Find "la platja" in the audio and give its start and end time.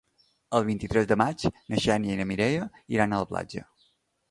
3.25-3.67